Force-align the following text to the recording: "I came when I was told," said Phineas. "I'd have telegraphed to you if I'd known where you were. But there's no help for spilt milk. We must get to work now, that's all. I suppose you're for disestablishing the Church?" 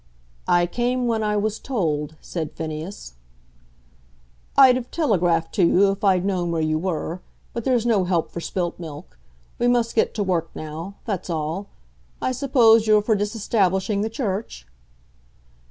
"I 0.47 0.65
came 0.65 1.05
when 1.05 1.21
I 1.21 1.37
was 1.37 1.59
told," 1.59 2.15
said 2.21 2.53
Phineas. 2.53 3.13
"I'd 4.57 4.75
have 4.75 4.89
telegraphed 4.89 5.53
to 5.53 5.63
you 5.63 5.91
if 5.91 6.03
I'd 6.03 6.25
known 6.25 6.49
where 6.49 6.59
you 6.59 6.79
were. 6.79 7.21
But 7.53 7.65
there's 7.65 7.85
no 7.85 8.05
help 8.05 8.31
for 8.31 8.41
spilt 8.41 8.79
milk. 8.79 9.19
We 9.59 9.67
must 9.67 9.93
get 9.93 10.15
to 10.15 10.23
work 10.23 10.49
now, 10.55 10.95
that's 11.05 11.29
all. 11.29 11.67
I 12.19 12.31
suppose 12.31 12.87
you're 12.87 13.03
for 13.03 13.13
disestablishing 13.13 14.01
the 14.01 14.09
Church?" 14.09 14.65